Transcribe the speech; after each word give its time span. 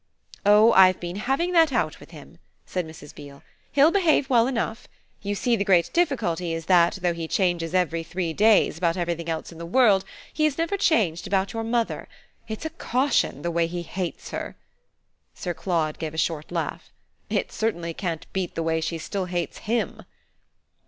"Oh 0.47 0.73
I've 0.73 0.99
been 0.99 1.17
having 1.17 1.51
that 1.51 1.71
out 1.71 1.99
with 1.99 2.09
him," 2.09 2.39
said 2.65 2.87
Mrs. 2.87 3.13
Beale. 3.13 3.43
"He'll 3.71 3.91
behave 3.91 4.31
well 4.31 4.47
enough. 4.47 4.87
You 5.21 5.35
see 5.35 5.55
the 5.55 5.63
great 5.63 5.93
difficulty 5.93 6.53
is 6.55 6.65
that, 6.65 6.97
though 7.03 7.13
he 7.13 7.27
changes 7.27 7.75
every 7.75 8.01
three 8.01 8.33
days 8.33 8.79
about 8.79 8.97
everything 8.97 9.29
else 9.29 9.51
in 9.51 9.59
the 9.59 9.65
world, 9.67 10.03
he 10.33 10.45
has 10.45 10.57
never 10.57 10.75
changed 10.75 11.27
about 11.27 11.53
your 11.53 11.63
mother. 11.63 12.07
It's 12.47 12.65
a 12.65 12.71
caution, 12.71 13.43
the 13.43 13.51
way 13.51 13.67
he 13.67 13.83
hates 13.83 14.31
her." 14.31 14.55
Sir 15.35 15.53
Claude 15.53 15.99
gave 15.99 16.15
a 16.15 16.17
short 16.17 16.51
laugh. 16.51 16.91
"It 17.29 17.51
certainly 17.51 17.93
can't 17.93 18.25
beat 18.33 18.55
the 18.55 18.63
way 18.63 18.81
she 18.81 18.97
still 18.97 19.25
hates 19.25 19.59
HIM!" 19.69 20.01